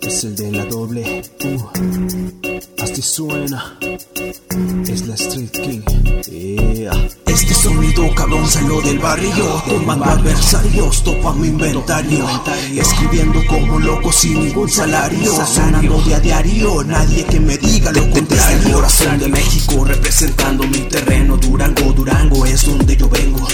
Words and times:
Es 0.00 0.24
el 0.24 0.34
de 0.34 0.50
la 0.50 0.64
doble 0.64 1.22
U. 1.44 1.68
Así 2.82 3.02
suena. 3.02 3.78
Es 4.88 5.06
la 5.06 5.14
Street 5.14 5.50
King. 5.50 5.82
Yeah. 6.28 6.92
Este 7.26 7.54
sonido 7.54 8.14
cabrón 8.14 8.48
salió 8.48 8.80
del 8.80 8.98
barrio 8.98 9.62
Tomando 9.68 10.06
adversarios, 10.06 11.04
topa 11.04 11.34
mi 11.34 11.48
inventario 11.48 12.26
Escribiendo 12.74 13.44
como 13.46 13.78
loco 13.78 14.10
sin 14.10 14.40
ningún 14.40 14.70
salario 14.70 15.32
Sonando 15.44 16.00
de 16.02 16.14
a 16.14 16.20
diario, 16.20 16.82
nadie 16.82 17.24
que 17.24 17.38
me 17.38 17.58
diga 17.58 17.92
lo 17.92 18.08
contrario 18.10 18.68
el 18.68 18.72
corazón 18.72 19.18
de 19.18 19.28
México 19.28 19.84
representando 19.84 20.66
mi 20.66 20.78
terreno 20.88 21.36
Durango, 21.36 21.92
Durango 21.92 22.46
es 22.46 22.64
donde 22.64 22.96
yo 22.96 23.08
vengo 23.08 23.46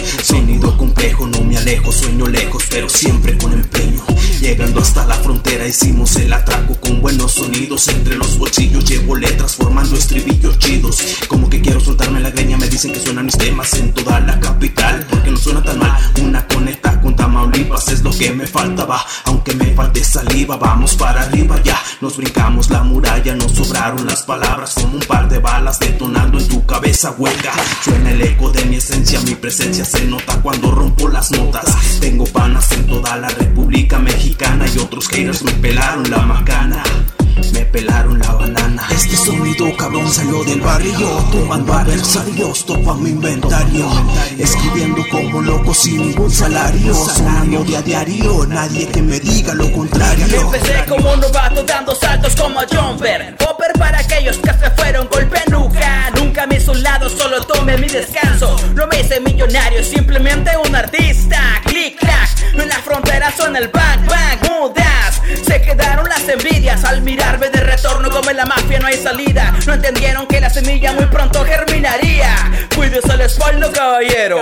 alejo, 1.62 1.92
sueño 1.92 2.26
lejos 2.26 2.64
Pero 2.70 2.88
siempre 2.88 3.38
con 3.38 3.52
empeño. 3.52 4.04
Llegando 4.40 4.80
hasta 4.80 5.06
la 5.06 5.14
frontera 5.14 5.66
hicimos 5.66 6.16
el 6.16 6.32
atraco 6.32 6.74
con 6.80 7.00
buenos 7.00 7.32
sonidos. 7.32 7.88
Entre 7.88 8.16
los 8.16 8.36
bolsillos 8.38 8.84
llevo 8.84 9.16
letras 9.16 9.54
formando 9.54 9.96
estribillos 9.96 10.58
me 18.42 18.48
faltaba. 18.48 19.04
Aunque 19.26 19.54
me 19.54 19.66
falte 19.72 20.02
saliva, 20.02 20.56
vamos 20.56 20.96
para 20.96 21.22
arriba 21.22 21.60
ya. 21.62 21.80
Nos 22.00 22.16
brincamos 22.16 22.70
la 22.70 22.82
muralla, 22.82 23.36
nos 23.36 23.52
sobraron 23.52 24.04
las 24.04 24.22
palabras. 24.22 24.74
Como 24.74 24.94
un 24.94 25.00
par 25.00 25.28
de 25.28 25.38
balas 25.38 25.78
detonando 25.78 26.38
en 26.38 26.48
tu 26.48 26.66
cabeza 26.66 27.14
huelga. 27.16 27.52
Suena 27.84 28.10
el 28.10 28.20
eco 28.20 28.50
de 28.50 28.64
mi 28.64 28.76
esencia, 28.76 29.20
mi 29.20 29.36
presencia 29.36 29.84
se 29.84 30.04
nota 30.06 30.40
cuando 30.42 30.72
rompo 30.72 31.08
las 31.08 31.30
notas. 31.30 32.00
Tengo 32.00 32.24
panas 32.24 32.70
en 32.72 32.86
toda 32.86 33.16
la 33.16 33.28
República 33.28 33.98
Mexicana 33.98 34.66
Y 34.74 34.78
otros 34.78 35.08
haters 35.08 35.42
me 35.44 35.52
pelaron 35.52 36.10
la 36.10 36.18
macana 36.18 36.82
me 37.50 37.64
pelaron 37.66 38.18
la 38.18 38.32
banana. 38.32 38.86
Este 38.90 39.16
sonido 39.16 39.76
cabrón 39.76 40.08
salió 40.08 40.44
del 40.44 40.60
barrio. 40.60 41.08
Tomando 41.32 41.72
adversarios, 41.72 42.64
topa 42.66 42.94
mi 42.94 43.10
inventario. 43.10 43.88
Escribiendo 44.38 45.02
como 45.10 45.40
loco 45.40 45.74
sin 45.74 45.98
ningún 45.98 46.30
salario. 46.30 46.94
Sonando 46.94 47.64
de 47.64 47.76
a 47.76 47.82
diario, 47.82 48.46
nadie 48.46 48.86
que 48.88 49.02
me 49.02 49.18
diga 49.18 49.54
lo 49.54 49.70
contrario. 49.72 50.24
Empecé 50.40 50.84
como 50.88 51.16
novato 51.16 51.62
dando 51.64 51.94
saltos 51.94 52.36
como 52.36 52.60
Jumper. 52.60 53.36
Hopper 53.46 53.72
para 53.78 53.98
aquellos 53.98 54.36
que 54.36 54.52
se 54.52 54.70
fueron 54.76 55.08
golpe 55.08 55.40
nunca. 55.50 56.10
Nunca 56.14 56.46
me 56.46 56.56
hizo 56.56 56.72
un 56.72 56.82
lado, 56.82 57.08
solo 57.08 57.40
tomé 57.42 57.76
mi 57.78 57.88
descanso. 57.88 58.56
No 58.74 58.86
me 58.86 59.00
hice 59.00 59.20
millonario, 59.20 59.82
simplemente 59.82 60.50
un 60.66 60.74
artista. 60.74 61.60
Click, 61.64 61.98
clack. 61.98 62.30
En 62.54 62.68
la 62.68 62.76
frontera 62.76 63.32
suena 63.36 63.58
el 63.58 63.68
bang, 63.68 64.02
mudas. 64.02 64.21
Se 65.52 65.60
quedaron 65.60 66.08
las 66.08 66.26
envidias 66.26 66.82
al 66.82 67.02
mirarme 67.02 67.50
de 67.50 67.60
retorno 67.60 68.08
como 68.08 68.30
en 68.30 68.38
la 68.38 68.46
mafia 68.46 68.78
no 68.78 68.86
hay 68.86 68.96
salida. 68.96 69.52
No 69.66 69.74
entendieron 69.74 70.26
que 70.26 70.40
la 70.40 70.48
semilla 70.48 70.94
muy 70.94 71.04
pronto 71.04 71.44
germinaría. 71.44 72.34
Cuídese 72.74 73.12
el 73.12 73.20
espalda, 73.20 73.70
caballero. 73.70 74.40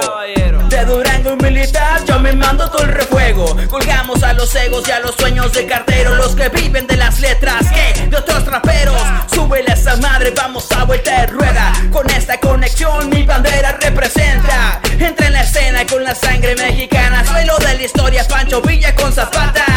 De 0.69 0.85
Durango 0.85 1.33
y 1.33 1.43
militar, 1.43 2.05
yo 2.07 2.21
me 2.21 2.33
mando 2.33 2.71
todo 2.71 2.85
el 2.85 2.93
refuego. 2.93 3.57
Colgamos 3.69 4.23
a 4.23 4.35
los 4.35 4.55
egos 4.55 4.87
y 4.87 4.93
a 4.93 5.01
los 5.01 5.17
sueños 5.17 5.53
de 5.53 5.67
cartero. 5.67 6.15
Los 6.15 6.37
que 6.37 6.49
viven 6.49 6.87
de 6.87 6.97
las 6.97 7.19
letras 7.19 7.67
que 7.73 8.07
de 8.07 8.17
otros 8.17 8.47
raperos. 8.47 9.03
Súbele 9.35 9.73
a 9.73 9.75
esa 9.75 9.97
madre, 9.97 10.33
vamos 10.37 10.71
a 10.71 10.85
vuelta 10.85 11.23
de 11.23 11.27
rueda. 11.27 11.73
Con 11.91 12.09
esta 12.11 12.39
conexión, 12.39 13.11
mi 13.11 13.25
bandera 13.25 13.77
representa. 13.81 14.81
Entra 14.97 15.27
en 15.27 15.33
la 15.33 15.43
escena 15.43 15.85
con 15.89 16.05
la 16.05 16.15
sangre 16.15 16.55
mexicana. 16.55 17.25
Suelo 17.25 17.59
de 17.59 17.75
la 17.75 17.83
historia, 17.83 18.23
Pancho 18.29 18.63
Villa 18.63 18.95
con 18.95 19.13
Zapata. 19.13 19.70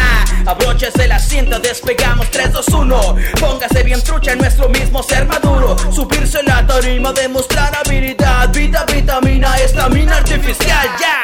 Abróchese 0.46 1.08
la 1.08 1.18
cinta, 1.18 1.58
despegamos 1.58 2.30
3, 2.30 2.52
2, 2.52 2.68
1. 2.68 3.16
Póngase 3.40 3.82
bien 3.82 4.02
trucha 4.02 4.32
en 4.32 4.38
nuestro 4.38 4.68
mismo 4.68 5.02
ser 5.02 5.26
maduro. 5.26 5.76
Subirse 5.92 6.42
la 6.42 6.66
tarima, 6.66 7.12
demostrar 7.12 7.72
habilidad. 7.74 8.52
Vida, 8.52 8.84
vitamina, 8.84 9.56
estamina 9.56 10.16
artificial, 10.16 10.86
ya. 11.00 11.23